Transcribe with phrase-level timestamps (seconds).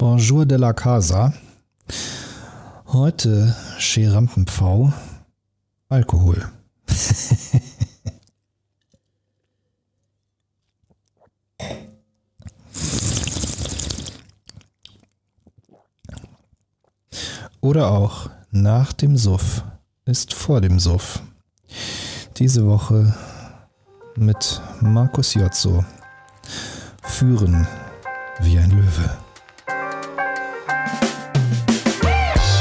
[0.00, 1.32] Bonjour de la Casa.
[2.86, 4.90] Heute chez Rampenpfau
[5.90, 6.48] Alkohol.
[17.60, 19.62] Oder auch nach dem Suff
[20.06, 21.20] ist vor dem Suff.
[22.38, 23.14] Diese Woche
[24.16, 25.84] mit Markus Jotzo.
[27.02, 27.68] Führen
[28.40, 29.29] wie ein Löwe.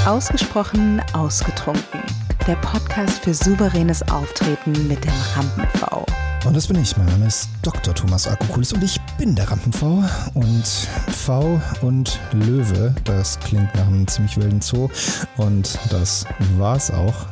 [0.05, 2.01] Ausgesprochen ausgetrunken.
[2.47, 6.05] Der Podcast für souveränes Auftreten mit dem Rampen-V.
[6.45, 6.95] Und das bin ich.
[6.97, 7.93] Mein Name ist Dr.
[7.93, 10.03] Thomas Akokulis und ich bin der Rampen-V.
[10.33, 14.89] Und V und Löwe, das klingt nach einem ziemlich wilden Zoo.
[15.37, 16.25] Und das
[16.57, 17.27] war's auch.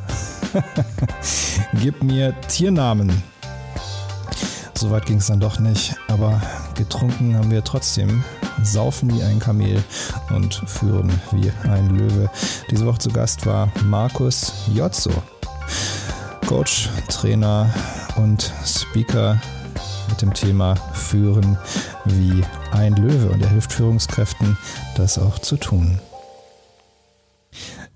[1.82, 3.24] Gib mir Tiernamen.
[4.80, 6.40] Soweit ging es dann doch nicht, aber
[6.76, 8.24] getrunken haben wir trotzdem.
[8.62, 9.84] Saufen wie ein Kamel
[10.30, 12.30] und führen wie ein Löwe.
[12.70, 15.12] Diese Woche zu Gast war Markus Jotzo,
[16.48, 17.74] Coach, Trainer
[18.18, 19.42] und Speaker
[20.10, 21.58] mit dem Thema Führen
[22.06, 24.58] wie ein Löwe und er hilft Führungskräften,
[24.96, 26.00] das auch zu tun.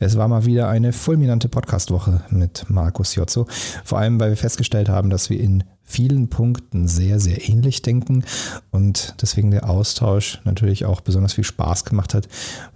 [0.03, 3.45] Es war mal wieder eine fulminante Podcastwoche mit Markus Jotzo.
[3.83, 8.23] Vor allem, weil wir festgestellt haben, dass wir in vielen Punkten sehr, sehr ähnlich denken
[8.72, 12.27] und deswegen der Austausch natürlich auch besonders viel Spaß gemacht hat,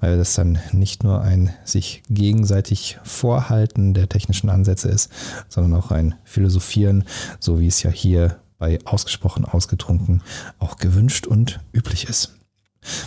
[0.01, 5.09] weil das dann nicht nur ein sich gegenseitig Vorhalten der technischen Ansätze ist,
[5.49, 7.05] sondern auch ein Philosophieren,
[7.39, 10.21] so wie es ja hier bei ausgesprochen ausgetrunken
[10.59, 12.35] auch gewünscht und üblich ist.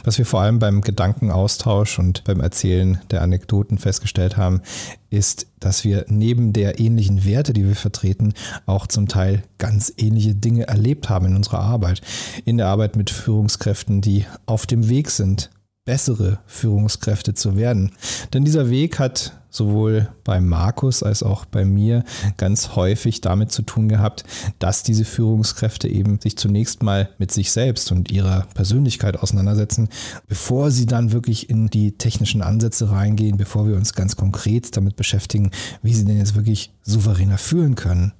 [0.04, 4.62] Was wir vor allem beim Gedankenaustausch und beim Erzählen der Anekdoten festgestellt haben,
[5.10, 8.34] ist, dass wir neben der ähnlichen Werte, die wir vertreten,
[8.66, 12.02] auch zum Teil ganz ähnliche Dinge erlebt haben in unserer Arbeit.
[12.44, 15.50] In der Arbeit mit Führungskräften, die auf dem Weg sind,
[15.84, 17.92] bessere Führungskräfte zu werden.
[18.34, 22.04] Denn dieser Weg hat sowohl bei Markus als auch bei mir
[22.36, 24.24] ganz häufig damit zu tun gehabt,
[24.58, 29.88] dass diese Führungskräfte eben sich zunächst mal mit sich selbst und ihrer Persönlichkeit auseinandersetzen,
[30.26, 34.96] bevor sie dann wirklich in die technischen Ansätze reingehen, bevor wir uns ganz konkret damit
[34.96, 35.50] beschäftigen,
[35.82, 38.12] wie sie denn jetzt wirklich souveräner führen können.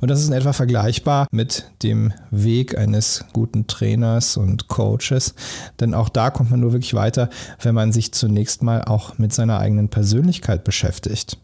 [0.00, 5.34] Und das ist in etwa vergleichbar mit dem Weg eines guten Trainers und Coaches.
[5.80, 7.30] Denn auch da kommt man nur wirklich weiter,
[7.62, 11.38] wenn man sich zunächst mal auch mit seiner eigenen Persönlichkeit beschäftigt.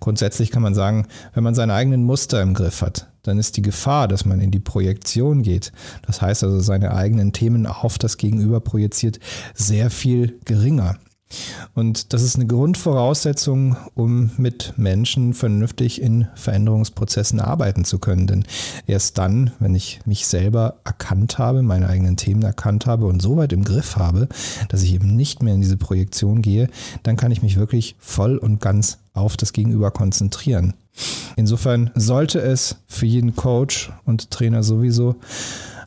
[0.00, 3.62] Grundsätzlich kann man sagen, wenn man seine eigenen Muster im Griff hat, dann ist die
[3.62, 5.72] Gefahr, dass man in die Projektion geht,
[6.06, 9.20] das heißt also seine eigenen Themen auf das Gegenüber projiziert,
[9.54, 10.96] sehr viel geringer.
[11.74, 18.26] Und das ist eine Grundvoraussetzung, um mit Menschen vernünftig in Veränderungsprozessen arbeiten zu können.
[18.26, 18.44] Denn
[18.86, 23.36] erst dann, wenn ich mich selber erkannt habe, meine eigenen Themen erkannt habe und so
[23.36, 24.28] weit im Griff habe,
[24.68, 26.68] dass ich eben nicht mehr in diese Projektion gehe,
[27.02, 30.74] dann kann ich mich wirklich voll und ganz auf das Gegenüber konzentrieren.
[31.36, 35.16] Insofern sollte es für jeden Coach und Trainer sowieso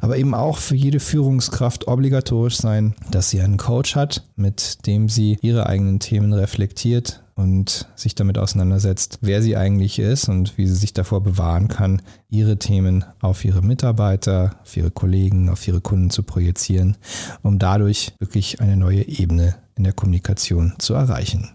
[0.03, 5.08] aber eben auch für jede Führungskraft obligatorisch sein, dass sie einen Coach hat, mit dem
[5.08, 10.68] sie ihre eigenen Themen reflektiert und sich damit auseinandersetzt, wer sie eigentlich ist und wie
[10.68, 15.80] sie sich davor bewahren kann, ihre Themen auf ihre Mitarbeiter, auf ihre Kollegen, auf ihre
[15.80, 16.97] Kunden zu projizieren,
[17.42, 21.52] um dadurch wirklich eine neue Ebene in der Kommunikation zu erreichen.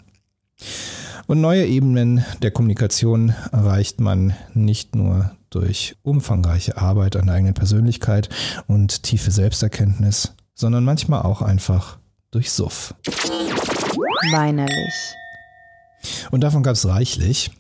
[1.28, 7.52] Und neue Ebenen der Kommunikation erreicht man nicht nur durch umfangreiche Arbeit an der eigenen
[7.52, 8.30] Persönlichkeit
[8.66, 11.98] und tiefe Selbsterkenntnis, sondern manchmal auch einfach
[12.30, 12.94] durch Suff.
[14.32, 14.94] Weinerlich.
[16.30, 17.50] Und davon gab es reichlich.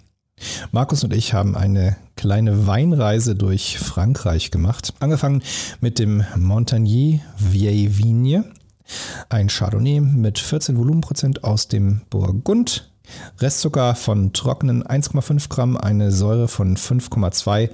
[0.72, 4.94] Markus und ich haben eine kleine Weinreise durch Frankreich gemacht.
[4.98, 5.42] Angefangen
[5.82, 8.50] mit dem Montagnier Vieille Vigne,
[9.28, 12.90] ein Chardonnay mit 14 Volumenprozent aus dem Burgund,
[13.40, 17.70] Restzucker von trockenen 1,5 Gramm, eine Säure von 5,2,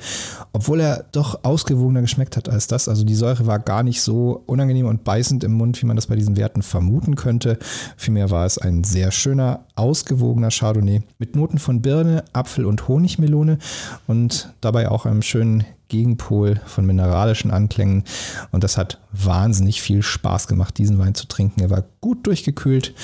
[0.52, 2.88] obwohl er doch ausgewogener geschmeckt hat als das.
[2.88, 6.06] Also die Säure war gar nicht so unangenehm und beißend im Mund, wie man das
[6.06, 7.58] bei diesen Werten vermuten könnte.
[7.96, 13.58] Vielmehr war es ein sehr schöner, ausgewogener Chardonnay mit Noten von Birne, Apfel und Honigmelone
[14.06, 18.04] und dabei auch einem schönen Gegenpol von mineralischen Anklängen.
[18.50, 21.60] Und das hat wahnsinnig viel Spaß gemacht, diesen Wein zu trinken.
[21.60, 22.94] Er war gut durchgekühlt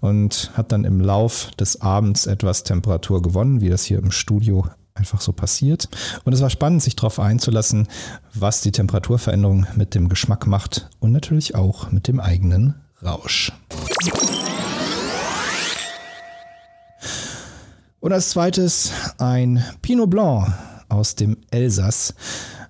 [0.00, 4.66] und hat dann im Lauf des Abends etwas Temperatur gewonnen, wie das hier im Studio
[4.94, 5.88] einfach so passiert.
[6.24, 7.88] Und es war spannend, sich darauf einzulassen,
[8.34, 13.52] was die Temperaturveränderung mit dem Geschmack macht und natürlich auch mit dem eigenen Rausch.
[18.00, 20.52] Und als zweites ein Pinot Blanc
[20.88, 22.14] aus dem Elsass,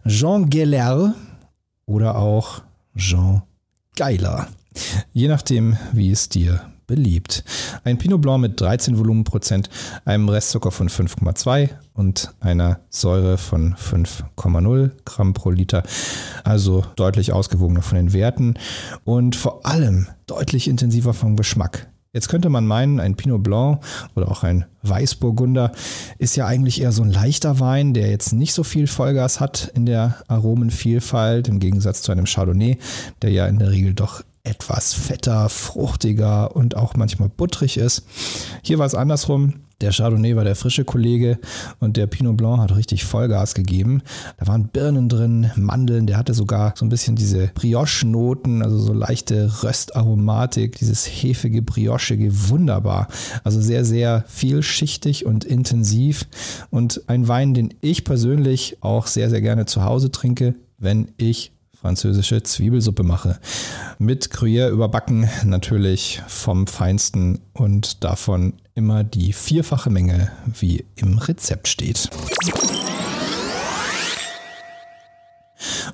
[0.06, 1.15] Jean Geller
[1.87, 2.62] oder auch
[2.97, 3.43] Jean
[3.97, 4.49] Geiler.
[5.12, 7.44] Je nachdem, wie es dir beliebt.
[7.85, 9.70] Ein Pinot Blanc mit 13 Volumenprozent,
[10.05, 15.85] einem Restzucker von 5,2 und einer Säure von 5,0 Gramm pro Liter.
[16.43, 18.55] Also deutlich ausgewogener von den Werten
[19.05, 21.88] und vor allem deutlich intensiver vom Geschmack.
[22.19, 23.79] Jetzt könnte man meinen, ein Pinot Blanc
[24.17, 25.70] oder auch ein Weißburgunder
[26.19, 29.70] ist ja eigentlich eher so ein leichter Wein, der jetzt nicht so viel Vollgas hat
[29.76, 32.79] in der Aromenvielfalt, im Gegensatz zu einem Chardonnay,
[33.23, 38.05] der ja in der Regel doch etwas fetter, fruchtiger und auch manchmal butterig ist.
[38.62, 39.55] Hier war es andersrum.
[39.81, 41.38] Der Chardonnay war der frische Kollege
[41.79, 44.02] und der Pinot Blanc hat richtig Vollgas gegeben.
[44.37, 48.93] Da waren Birnen drin, Mandeln, der hatte sogar so ein bisschen diese Brioche-Noten, also so
[48.93, 53.06] leichte Röstaromatik, dieses hefige, briochige, wunderbar.
[53.44, 56.26] Also sehr, sehr vielschichtig und intensiv
[56.70, 61.52] und ein Wein, den ich persönlich auch sehr, sehr gerne zu Hause trinke, wenn ich
[61.80, 63.38] französische Zwiebelsuppe mache.
[63.98, 71.69] Mit Gruyère überbacken, natürlich vom Feinsten und davon immer die vierfache Menge, wie im Rezept
[71.69, 72.10] steht.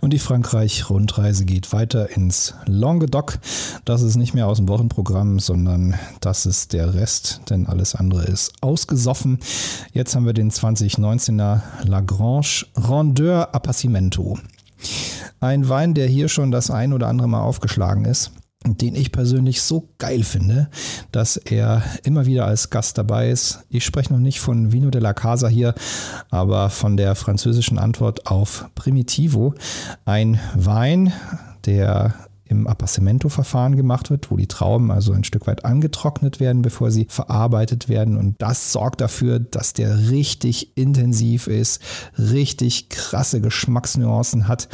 [0.01, 3.39] Und die Frankreich-Rundreise geht weiter ins Languedoc.
[3.85, 8.25] Das ist nicht mehr aus dem Wochenprogramm, sondern das ist der Rest, denn alles andere
[8.25, 9.39] ist ausgesoffen.
[9.93, 14.39] Jetzt haben wir den 2019er Lagrange Rondeur Appassimento.
[15.45, 18.33] Ein Wein, der hier schon das ein oder andere Mal aufgeschlagen ist
[18.67, 20.71] den ich persönlich so geil finde,
[21.13, 23.61] dass er immer wieder als Gast dabei ist.
[23.69, 25.75] Ich spreche noch nicht von Vino de la Casa hier,
[26.31, 29.53] aber von der französischen Antwort auf Primitivo.
[30.07, 31.13] Ein Wein,
[31.67, 32.15] der
[32.47, 37.07] im Appassimento-Verfahren gemacht wird, wo die Trauben also ein Stück weit angetrocknet werden, bevor sie
[37.09, 38.19] verarbeitet werden.
[38.19, 41.81] Und das sorgt dafür, dass der richtig intensiv ist,
[42.19, 44.69] richtig krasse Geschmacksnuancen hat.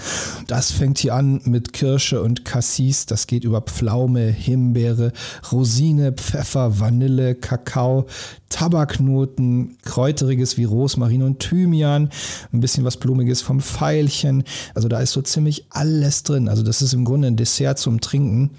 [0.49, 3.07] Das fängt hier an mit Kirsche und Cassis.
[3.07, 5.13] Das geht über Pflaume, Himbeere,
[5.53, 8.07] Rosine, Pfeffer, Vanille, Kakao,
[8.49, 12.11] Tabaknoten, Kräuteriges wie Rosmarin und Thymian,
[12.53, 14.43] ein bisschen was Blumiges vom Veilchen.
[14.75, 16.49] Also da ist so ziemlich alles drin.
[16.49, 18.51] Also das ist im Grunde ein Dessert zum Trinken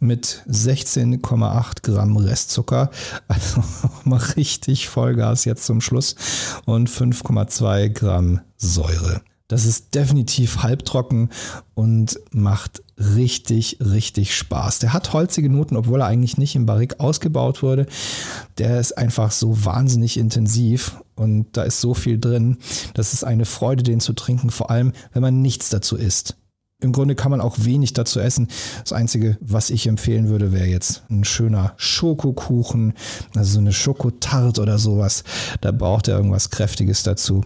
[0.00, 2.90] mit 16,8 Gramm Restzucker.
[3.28, 3.62] Also
[4.04, 6.16] mal richtig Vollgas jetzt zum Schluss
[6.64, 9.22] und 5,2 Gramm Säure.
[9.52, 11.28] Das ist definitiv halbtrocken
[11.74, 14.78] und macht richtig, richtig Spaß.
[14.78, 17.84] Der hat holzige Noten, obwohl er eigentlich nicht im Barrik ausgebaut wurde.
[18.56, 22.56] Der ist einfach so wahnsinnig intensiv und da ist so viel drin.
[22.94, 26.36] Das ist eine Freude, den zu trinken, vor allem wenn man nichts dazu isst
[26.82, 28.48] im Grunde kann man auch wenig dazu essen.
[28.80, 32.94] Das Einzige, was ich empfehlen würde, wäre jetzt ein schöner Schokokuchen,
[33.34, 35.22] also so eine Schokotart oder sowas.
[35.60, 37.44] Da braucht er irgendwas Kräftiges dazu.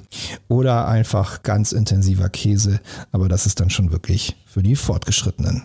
[0.49, 2.81] Oder einfach ganz intensiver Käse,
[3.13, 5.63] aber das ist dann schon wirklich für die Fortgeschrittenen.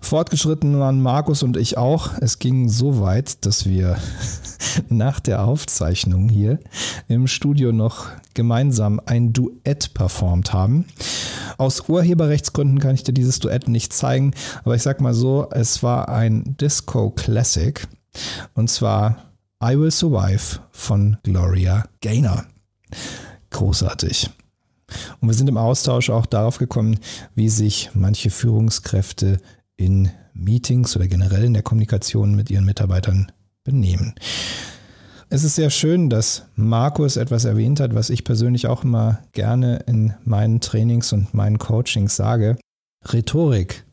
[0.00, 2.10] Fortgeschritten waren Markus und ich auch.
[2.20, 3.96] Es ging so weit, dass wir
[4.88, 6.58] nach der Aufzeichnung hier
[7.08, 10.86] im Studio noch gemeinsam ein Duett performt haben.
[11.58, 14.32] Aus Urheberrechtsgründen kann ich dir dieses Duett nicht zeigen,
[14.64, 17.86] aber ich sag mal so, es war ein Disco Classic
[18.54, 19.32] und zwar
[19.62, 22.44] I Will Survive von Gloria Gaynor.
[23.50, 24.30] Großartig.
[25.20, 26.98] Und wir sind im Austausch auch darauf gekommen,
[27.34, 29.38] wie sich manche Führungskräfte
[29.76, 33.32] in Meetings oder generell in der Kommunikation mit ihren Mitarbeitern
[33.66, 34.14] benehmen.
[35.28, 39.82] Es ist sehr schön, dass Markus etwas erwähnt hat, was ich persönlich auch immer gerne
[39.86, 42.56] in meinen Trainings und meinen Coachings sage.
[43.12, 43.84] Rhetorik,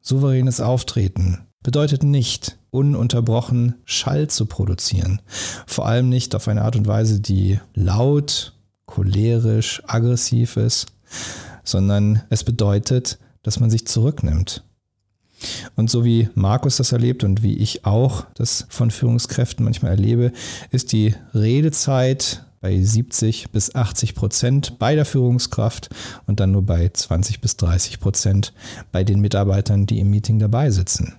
[0.00, 5.20] souveränes Auftreten bedeutet nicht, ununterbrochen Schall zu produzieren.
[5.66, 8.54] Vor allem nicht auf eine Art und Weise, die laut,
[8.86, 10.86] cholerisch, aggressiv ist,
[11.64, 14.62] sondern es bedeutet, dass man sich zurücknimmt,
[15.76, 20.32] und so wie Markus das erlebt und wie ich auch das von Führungskräften manchmal erlebe,
[20.70, 25.90] ist die Redezeit bei 70 bis 80 Prozent bei der Führungskraft
[26.26, 28.54] und dann nur bei 20 bis 30 Prozent
[28.90, 31.14] bei den Mitarbeitern, die im Meeting dabei sitzen.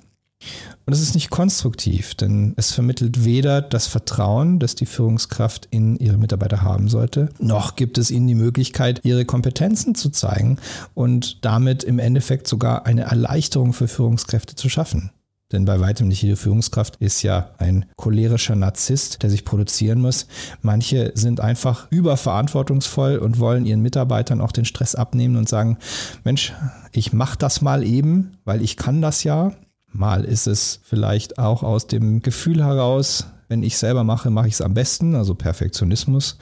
[0.85, 5.97] Und es ist nicht konstruktiv, denn es vermittelt weder das Vertrauen, das die Führungskraft in
[5.97, 10.59] ihre Mitarbeiter haben sollte, noch gibt es ihnen die Möglichkeit, ihre Kompetenzen zu zeigen
[10.93, 15.09] und damit im Endeffekt sogar eine Erleichterung für Führungskräfte zu schaffen.
[15.51, 20.27] Denn bei weitem nicht jede Führungskraft ist ja ein cholerischer Narzisst, der sich produzieren muss.
[20.61, 25.77] Manche sind einfach überverantwortungsvoll und wollen ihren Mitarbeitern auch den Stress abnehmen und sagen,
[26.23, 26.53] Mensch,
[26.91, 29.51] ich mache das mal eben, weil ich kann das ja.
[29.95, 34.55] Mal ist es vielleicht auch aus dem Gefühl heraus, wenn ich selber mache, mache ich
[34.55, 36.37] es am besten, also Perfektionismus.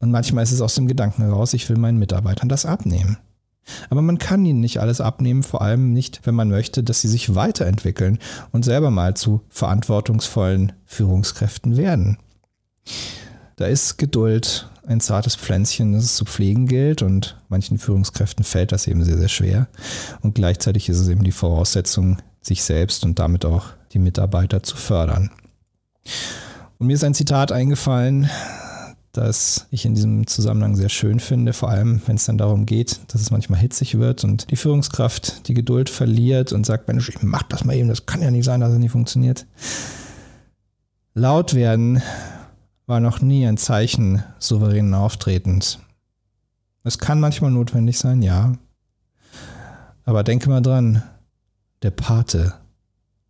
[0.00, 3.18] Und manchmal ist es aus dem Gedanken heraus, ich will meinen Mitarbeitern das abnehmen.
[3.90, 7.08] Aber man kann ihnen nicht alles abnehmen, vor allem nicht, wenn man möchte, dass sie
[7.08, 8.18] sich weiterentwickeln
[8.50, 12.18] und selber mal zu verantwortungsvollen Führungskräften werden.
[13.54, 18.72] Da ist Geduld ein zartes Pflänzchen, das es zu pflegen gilt und manchen Führungskräften fällt
[18.72, 19.68] das eben sehr, sehr schwer.
[20.22, 24.76] Und gleichzeitig ist es eben die Voraussetzung, sich selbst und damit auch die Mitarbeiter zu
[24.76, 25.30] fördern.
[26.78, 28.28] Und mir ist ein Zitat eingefallen,
[29.12, 33.00] das ich in diesem Zusammenhang sehr schön finde, vor allem wenn es dann darum geht,
[33.08, 37.22] dass es manchmal hitzig wird und die Führungskraft die Geduld verliert und sagt, Mensch, ich
[37.22, 39.46] mach das mal eben, das kann ja nicht sein, dass es nicht funktioniert.
[41.14, 42.02] Laut werden
[42.84, 45.78] war noch nie ein Zeichen souveränen Auftretens.
[46.84, 48.52] Es kann manchmal notwendig sein, ja.
[50.04, 51.02] Aber denke mal dran,
[51.82, 52.54] der Pate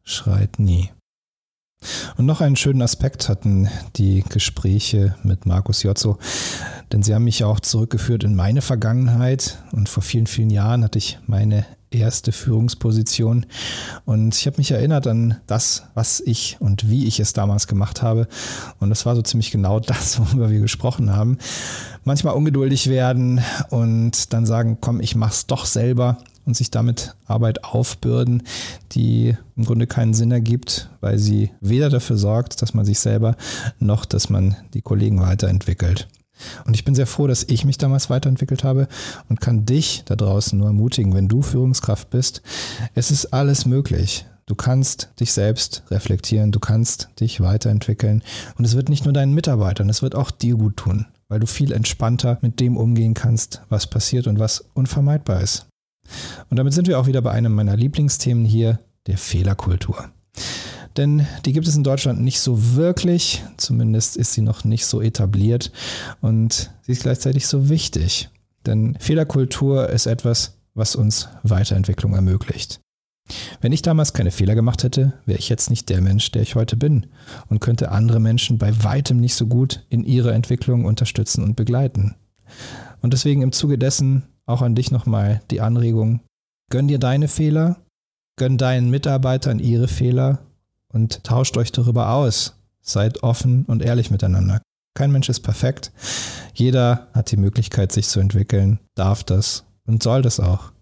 [0.02, 0.90] schreit nie.
[2.16, 6.18] Und noch einen schönen Aspekt hatten die Gespräche mit Markus Jotzo,
[6.90, 10.98] denn sie haben mich auch zurückgeführt in meine Vergangenheit und vor vielen, vielen Jahren hatte
[10.98, 13.46] ich meine erste Führungsposition
[14.04, 18.02] und ich habe mich erinnert an das, was ich und wie ich es damals gemacht
[18.02, 18.26] habe
[18.80, 21.38] und das war so ziemlich genau das, worüber wir gesprochen haben.
[22.04, 27.64] Manchmal ungeduldig werden und dann sagen, komm, ich mach's doch selber und sich damit Arbeit
[27.64, 28.42] aufbürden,
[28.92, 33.36] die im Grunde keinen Sinn ergibt, weil sie weder dafür sorgt, dass man sich selber
[33.78, 36.08] noch, dass man die Kollegen weiterentwickelt.
[36.64, 38.88] Und ich bin sehr froh, dass ich mich damals weiterentwickelt habe
[39.28, 42.42] und kann dich da draußen nur ermutigen, wenn du Führungskraft bist.
[42.94, 44.26] Es ist alles möglich.
[44.44, 48.22] Du kannst dich selbst reflektieren, du kannst dich weiterentwickeln
[48.56, 51.48] und es wird nicht nur deinen Mitarbeitern, es wird auch dir gut tun, weil du
[51.48, 55.66] viel entspannter mit dem umgehen kannst, was passiert und was unvermeidbar ist.
[56.50, 60.10] Und damit sind wir auch wieder bei einem meiner Lieblingsthemen hier, der Fehlerkultur.
[60.96, 65.02] Denn die gibt es in Deutschland nicht so wirklich, zumindest ist sie noch nicht so
[65.02, 65.70] etabliert
[66.20, 68.30] und sie ist gleichzeitig so wichtig.
[68.64, 72.80] Denn Fehlerkultur ist etwas, was uns Weiterentwicklung ermöglicht.
[73.60, 76.54] Wenn ich damals keine Fehler gemacht hätte, wäre ich jetzt nicht der Mensch, der ich
[76.54, 77.06] heute bin
[77.48, 82.14] und könnte andere Menschen bei weitem nicht so gut in ihrer Entwicklung unterstützen und begleiten.
[83.02, 86.20] Und deswegen im Zuge dessen auch an dich nochmal die Anregung,
[86.70, 87.76] gönn dir deine Fehler,
[88.36, 90.38] gönn deinen Mitarbeitern ihre Fehler
[90.88, 92.54] und tauscht euch darüber aus.
[92.80, 94.62] Seid offen und ehrlich miteinander.
[94.94, 95.92] Kein Mensch ist perfekt.
[96.54, 100.72] Jeder hat die Möglichkeit, sich zu entwickeln, darf das und soll das auch.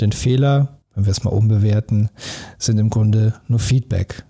[0.00, 2.10] Denn Fehler, wenn wir es mal umbewerten,
[2.58, 4.24] sind im Grunde nur Feedback.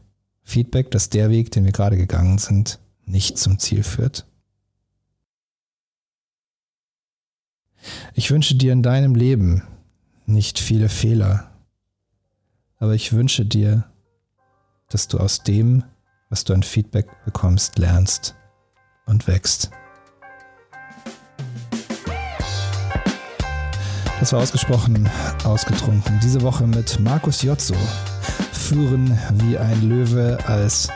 [0.44, 4.26] Feedback, dass der Weg, den wir gerade gegangen sind, nicht zum Ziel führt.
[8.15, 9.62] Ich wünsche dir in deinem Leben
[10.27, 11.51] nicht viele Fehler,
[12.79, 13.85] aber ich wünsche dir,
[14.89, 15.85] dass du aus dem,
[16.29, 18.35] was du an Feedback bekommst, lernst
[19.07, 19.71] und wächst.
[24.21, 25.11] Das war ausgesprochen
[25.43, 26.21] ausgetrunken.
[26.23, 27.75] Diese Woche mit Markus Jotzo.
[28.53, 30.89] Führen wie ein Löwe als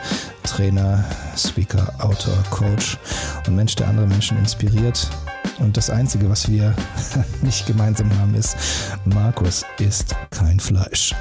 [0.43, 1.03] Trainer,
[1.35, 2.97] Speaker, Autor, Coach
[3.45, 5.09] und Mensch, der andere Menschen inspiriert
[5.59, 6.73] und das Einzige, was wir
[7.41, 8.57] nicht gemeinsam haben, ist,
[9.05, 11.13] Markus isst kein Fleisch.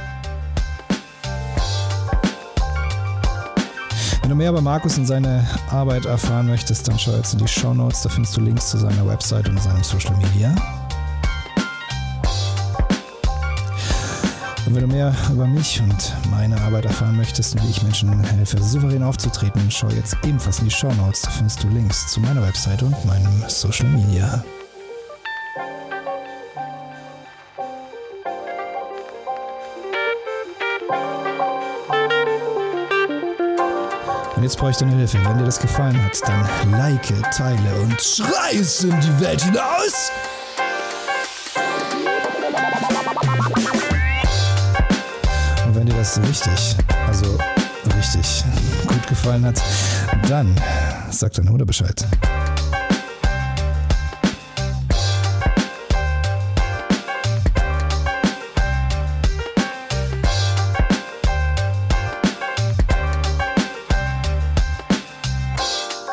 [4.22, 7.46] Wenn du mehr über Markus und seine Arbeit erfahren möchtest, dann schau jetzt in die
[7.48, 8.02] Show Notes.
[8.02, 10.52] Da findest du Links zu seiner Website und seinem Social Media.
[14.66, 18.20] Und wenn du mehr über mich und meine Arbeit erfahren möchtest und wie ich Menschen
[18.24, 21.22] helfe, souverän aufzutreten, schau jetzt ebenfalls in die Show Notes.
[21.22, 24.44] Da findest du Links zu meiner Website und meinem Social Media.
[34.34, 35.18] Und jetzt brauche ich deine Hilfe.
[35.24, 40.10] Wenn dir das gefallen hat, dann like, teile und schrei es in die Welt hinaus!
[45.92, 46.76] Das richtig,
[47.06, 47.38] also
[47.96, 48.44] richtig
[48.86, 49.62] gut gefallen hat,
[50.28, 50.54] dann
[51.10, 52.04] sagt deine Mutter Bescheid.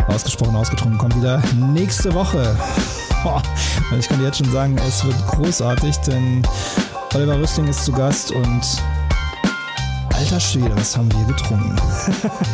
[0.08, 1.42] Ausgesprochen, ausgetrunken kommt wieder
[1.74, 2.56] nächste Woche.
[3.98, 6.44] ich kann dir jetzt schon sagen, es wird großartig, denn
[7.16, 8.62] Oliver Rüsting ist zu Gast und
[10.24, 11.76] Alter Schwede, was haben wir getrunken?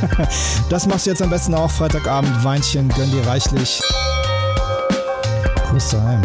[0.71, 2.43] das machst du jetzt am besten auch Freitagabend.
[2.43, 3.79] Weinchen, gönn dir reichlich.
[5.69, 6.23] Gruß daheim.